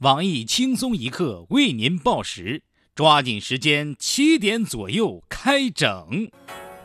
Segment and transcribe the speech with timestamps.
[0.00, 2.62] 网易轻松一刻为您报时，
[2.94, 6.26] 抓紧时间，七点左右开整。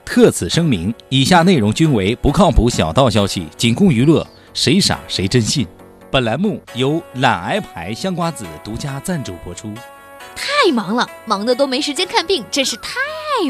[0.03, 5.65] 特此声明，以下内容均为不靠谱小道消息，仅供娱乐，谁傻谁真信。
[6.11, 9.73] 本栏目由懒癌牌香瓜子独家赞助播出。
[10.35, 12.99] 太忙了，忙的都没时间看病，真是太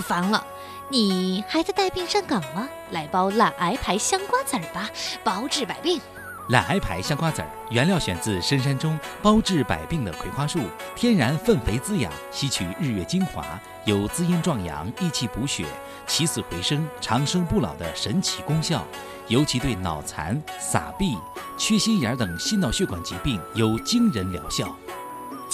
[0.03, 0.45] 烦了。
[0.89, 2.69] 你还在带病上岗吗？
[2.91, 4.91] 来包懒癌牌香瓜子儿吧，
[5.23, 5.99] 包治百病。
[6.49, 10.59] 懒癌牌香瓜子儿原料选自深山中包治百病的葵花树，
[10.95, 13.43] 天然粪肥滋养，吸取日月精华，
[13.85, 15.65] 有滋阴壮阳、益气补血、
[16.05, 18.85] 起死回生、长生不老的神奇功效，
[19.27, 21.17] 尤其对脑残、撒臂、
[21.57, 24.75] 缺心眼等心脑血管疾病有惊人疗效。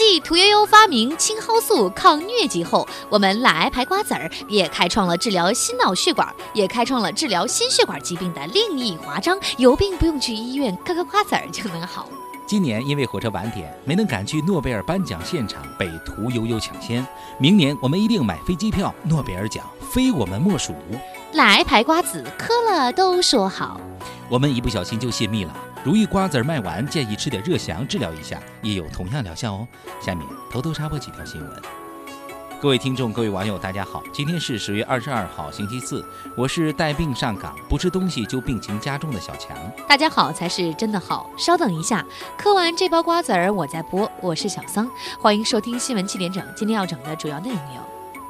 [0.03, 9.37] 继屠呦呦发明青蒿素抗疟疾后，我们懒癌牌瓜子儿也开创了治疗心脑血管，也开创了治疗心血管疾病的另一华章。
[9.57, 12.09] 有病不用去医院，嗑嗑瓜子儿就能好。
[12.47, 17.05] 今年因为火车晚点没能赶去诺贝尔颁奖现场，被屠呦呦抢先。
[17.37, 20.73] 明年我们一定买飞机票，诺贝尔奖非我们莫属。
[21.33, 23.79] 懒癌牌瓜子嗑了都说好，
[24.27, 25.55] 我们一不小心就泄密了。
[25.83, 29.67] 如意瓜子儿卖完，建议吃点热翔治疗一下，也有同样疗效哦。
[29.99, 31.61] 下面偷偷插播几条新闻。
[32.61, 36.05] 各位听众，各位网友，大家好，今天是十月二十二号，星期四，
[36.37, 39.57] 我是带病上岗，不吃东西就病情加重的小强。
[39.87, 41.27] 大家好才是真的好。
[41.35, 42.05] 稍等一下，
[42.37, 44.09] 嗑完这包瓜子儿，我再播。
[44.21, 44.87] 我是小桑，
[45.19, 46.45] 欢迎收听新闻七点整。
[46.55, 47.81] 今天要整的主要内容有：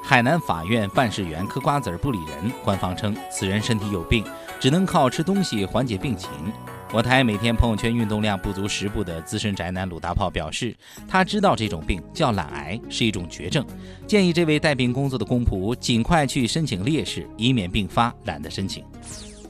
[0.01, 4.23] 海南法院办事员嗑瓜子儿不理人，官方称此人身体有病，
[4.57, 6.29] 只能靠吃东西缓解病情。
[6.93, 10.75] 我台每天朋友圈运动量不足十步的资深宅男鲁大炮表示，
[11.07, 13.65] 他知道这种病叫懒癌，是一种绝症，
[14.05, 18.83] 建议这位带病工作的公仆尽快去申请烈士，以免病发懒得申请。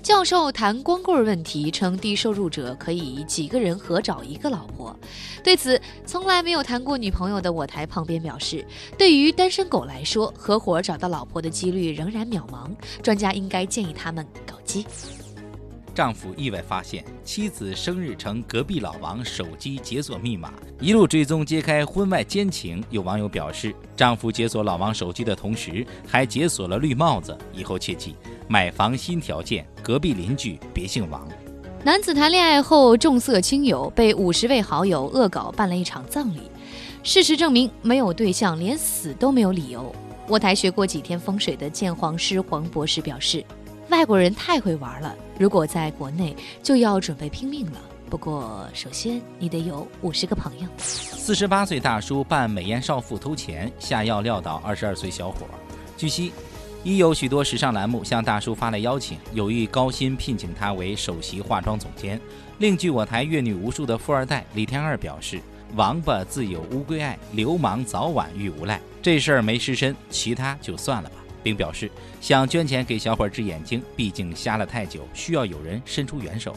[0.04, 4.96] 教授谈光棍问题，称低收入者可以几个人合找一个老婆。
[5.44, 8.64] 对此，从来没有谈过女朋友的我台旁边表示，
[9.00, 12.70] 对于单身狗来说，合伙找到老婆的几率仍然渺茫，
[13.02, 14.86] 专家应该建议他们搞基。
[15.94, 22.84] 丈夫意外发现妻子生日成隔壁老王手机解锁密码，一路追踪揭开婚外奸情。
[22.90, 27.38] 有网友表示，丈夫解锁老王手机的同时，还解锁了绿帽子。
[27.54, 28.16] 以后切记，
[28.48, 31.28] 买房新条件，隔壁邻居别姓王。
[31.84, 36.42] 男子谈恋爱后重色轻友，被五十位好友恶搞办了一场葬礼。
[37.04, 39.94] 事实证明，没有对象，连死都没有理由。
[40.28, 43.44] 我台学过几天风水的鉴黄师黄博士表示。
[43.90, 47.82] 外国人太会玩了，如果在国内就要准备拼命了。
[48.08, 50.68] 不过，首先你得有五十个朋友。
[50.78, 55.48] 四十八岁大叔扮美颜少妇偷钱，下药撂倒二十二岁小伙。
[55.98, 56.32] 据悉，
[56.84, 62.22] 已有许多时尚栏目向大叔发来邀请，有意高薪聘请他为首席化妆总监。
[62.60, 65.42] 另据我台阅女无数的富二代李天二表示
[65.76, 68.80] ：“王八自有乌龟爱，流氓早晚遇无赖。
[69.02, 76.56] 这事儿没失身，其他就算了吧。”并表示想捐钱给小伙治眼睛，毕竟瞎了太久，需要有人伸出援手。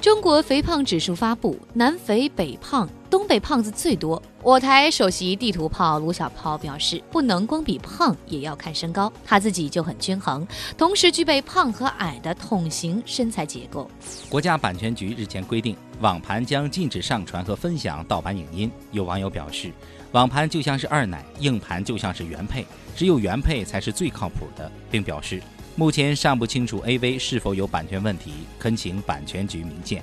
[0.00, 4.22] 中国肥胖指数发布，南肥北胖，东北胖子最多。
[4.42, 10.46] 我台首席地图炮卢小炮表示，不能光比胖，也要看身高，他自己就很均衡，
[10.78, 13.90] 同时具备胖和矮的桶形身材结构。
[14.28, 18.70] 国家版权局日前规定，网盘将禁止上传和分享盗版影音。
[18.92, 19.72] 有网友表示。
[20.12, 22.64] 网盘就像是二奶，硬盘就像是原配，
[22.94, 25.42] 只有原配才是最靠谱的，并表示
[25.78, 30.02] 目前尚不清楚 AV 是否有版权问题，恳请版权局明鉴。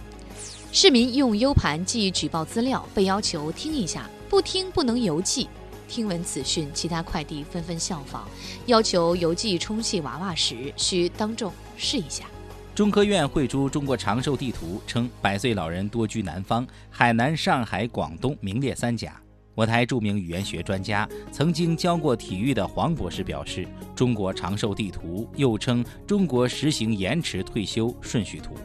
[0.71, 5.49] 市民用 U 盘寄举报资料，被要求听一下，不听不能邮寄。
[5.87, 8.21] 听闻此讯，其他快递纷纷效仿，
[8.67, 12.25] 要求邮寄充气娃娃时需当众试一下。
[12.75, 19.19] 中科院绘出中国长寿地图，称百岁老人多居南方，海南、上海、广东名列三甲。
[19.55, 28.55] 我台著名语言学专家、曾经教过体育的黄博士表示：“中国长寿地图又称中国实行延迟退休顺序图。”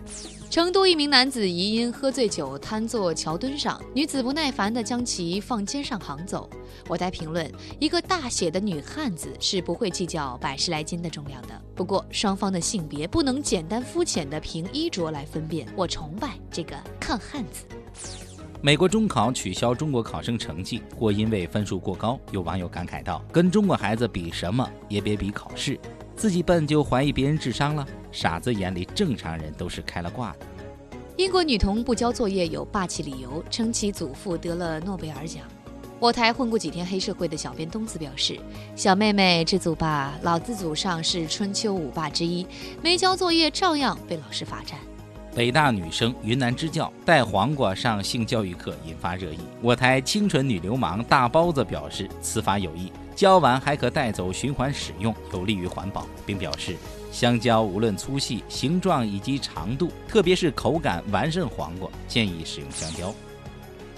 [0.49, 6.49] 成都一名男子疑因喝醉酒瘫坐桥墩上，女子不耐烦地将其放肩上扛走。
[6.89, 11.49] 我台评论：一个大写的女汉子是不会计较百十来斤的重量的。
[11.75, 15.69] 不过双方的性别不能简单肤浅地凭衣着来分辨。
[15.77, 17.67] 我崇拜这个抗汉子。
[18.61, 22.19] 美国中考取消中国考生成绩，或因为分数过高。
[22.33, 25.79] 有网友感慨道：“跟中国孩子比什么也别比考试，
[26.17, 27.87] 自己笨就怀疑别人智商了。
[28.11, 30.39] 傻子眼里正常人都是开了挂的。”
[31.17, 35.45] 英国女童不交作业有霸气理由，称其祖父得了诺贝尔奖。
[36.01, 38.41] 我台混过几天黑社会的小编东子表示
[38.75, 42.45] ：“小妹妹知足吧，老子祖上是春秋五霸之一，
[42.83, 44.77] 没交作业照样被老师罚站。”
[45.39, 49.39] 北大女生云南支教带黄瓜上性教育课引发热议。
[49.63, 56.77] 我台清纯女流氓大包子表示，此法有益，教完还可带走循环使用，有利于环保，并表示
[57.13, 63.15] 香蕉无论粗细、形状以及长度，特别是口感完胜黄瓜，建议使用香蕉。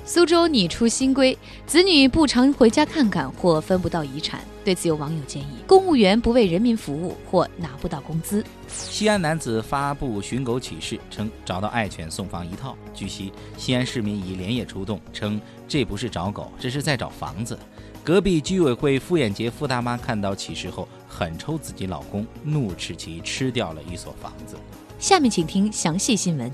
[0.05, 1.37] 苏州拟出新规，
[1.67, 4.41] 子女不常回家看看或分不到遗产。
[4.65, 8.45] 对此，有网友建议：公务员不为人民服务或拿不到工资。
[8.69, 12.77] 西安男子发布寻狗启事，称找到爱犬送房一套。
[12.93, 17.59] 据悉，西安市民已连夜出动，称这不是找狗，这是在找房子。
[18.03, 24.57] 隔壁居委会傅艳杰傅大妈看到启事后，狠抽自己老公，怒斥其吃掉了一所房子。
[24.99, 26.51] 下面请听详细新闻。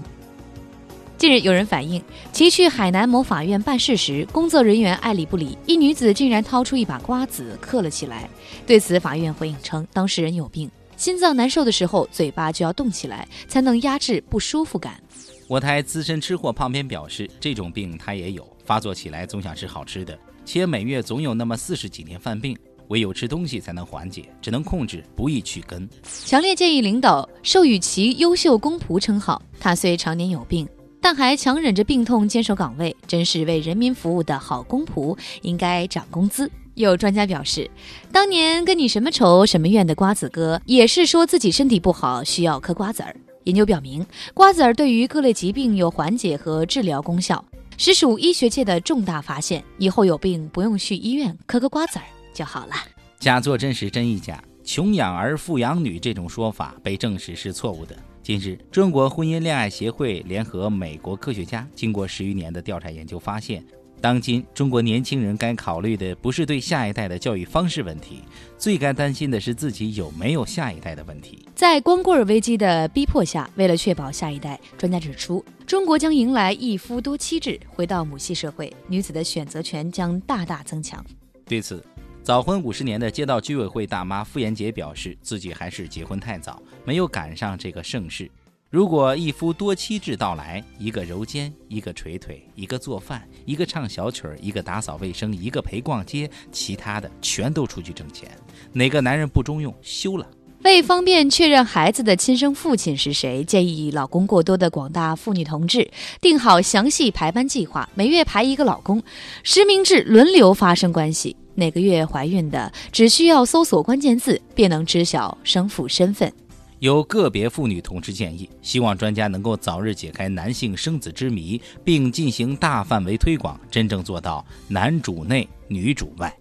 [1.18, 8.28] 近日，有人反映其去海南某法院办事时，工作人员爱理不理，一女子竟然掏出一把瓜子嗑了起来。
[8.66, 15.00] 对此，法院回应称，当事人有病，心脏难受的时候，嘴巴就要动起来，才能压制不舒服感。
[15.48, 22.54] 我台资深吃货胖边表示，这种病他也有，发作起来总想吃好吃的，且每月总有那么四十几天犯病，
[22.88, 25.88] 唯有吃东西才能缓解，只能控制，不易去根。
[26.26, 29.40] 强烈建议领导授予其优秀公仆称号。
[29.58, 30.69] 他虽常年有病。
[31.06, 36.50] 但还强忍着病痛坚守岗位，真是为人民服务的好公仆，应该涨工资。
[36.75, 37.70] 有专家表示，
[38.11, 43.14] 当年跟你什么仇什么怨的瓜子哥，也是说自己身体不好需要嗑瓜子儿。
[43.44, 44.05] 研究表明，
[44.35, 47.44] 瓜子儿对于各类疾病有缓解和治疗功效，
[47.79, 49.62] 实属医学界的重大发现。
[49.79, 52.05] 以后有病不用去医院，嗑个瓜子儿
[52.35, 52.73] 就好了。
[53.20, 57.96] 假作真时真亦假，穷养儿富养女这种说法被证实是错误的。
[58.20, 63.64] 近日，中国婚姻恋爱协会联合美国科学家，经过十余年的调查研究，发现，
[64.00, 68.24] 当今中国年轻人该考虑的不是对下一代的教育方式问题，
[68.58, 71.48] 最该担心的是自己有没有下一代的问题。
[71.54, 81.06] 在光棍危机的逼迫下，为了确保下一代，专家指出，中国将迎来一夫多妻制，回到母系社会，女子的选择权将大大增强。
[81.44, 81.80] 对此，
[82.26, 88.28] 早婚五十年的街道居委会大妈傅延杰表示，自己还是结婚太早，没有赶上这个盛世。
[88.69, 98.29] 如果一夫多妻制到来，一个揉肩，一个捶腿，一个做饭，一个唱小曲儿，一个打扫卫生，一个陪逛街，其他的全都出去挣钱，
[98.72, 100.29] 哪个男人不中用，休了。
[100.64, 105.88] 为方便确认孩子的亲生父亲是谁，建议老公过多的广大妇女同志
[106.20, 109.00] 定好详细排班计划，每月排一个老公，
[109.44, 111.37] 实名制轮流发生关系。
[111.56, 116.32] 哪个月怀孕的，只需要搜索关键字，便能知晓生父身份。
[116.79, 126.32] 有个别妇女同志建议，希望专家能够早日解开男性生子之谜，并进行大范围推广，真正做到男主内女主外。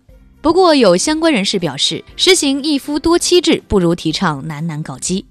[0.42, 5.26] 不过，有相关人士表示，实行一夫多妻制不如提倡男男搞基。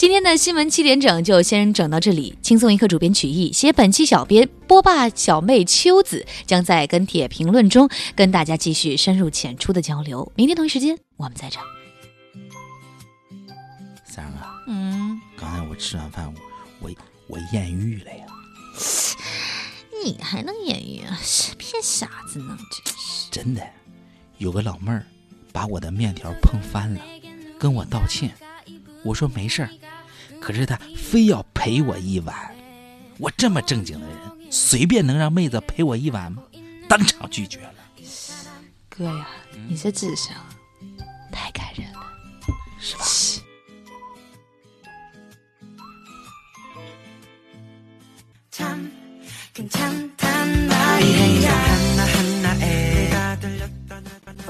[0.00, 2.34] 今天的新闻七点整就先整到这里。
[2.40, 10.32] 轻松一刻主编曲艺，写本期小编波霸小妹秋子将在跟帖评论中跟大家继续深入浅出的交流。
[10.34, 11.60] 明天同一时间我们再整。
[14.06, 16.32] 三儿啊，嗯，刚才我吃完饭，
[16.80, 16.90] 我
[17.26, 18.24] 我艳遇了呀。
[20.02, 21.18] 你还能艳遇啊？
[21.22, 23.30] 是骗傻子呢，真是。
[23.30, 23.62] 真的，
[24.38, 25.04] 有个老妹儿
[25.52, 27.00] 把我的面条碰翻了，
[27.58, 28.30] 跟我道歉。
[29.02, 29.70] 我说没事儿，
[30.40, 32.54] 可是他非要陪我一晚。
[33.18, 34.16] 我这么正经的人，
[34.50, 36.42] 随便能让妹子陪我一晚吗？
[36.88, 37.74] 当场拒绝了。
[38.88, 39.28] 哥呀，
[39.68, 40.34] 你这智商
[41.30, 42.00] 太感人了，
[42.80, 43.04] 是吧？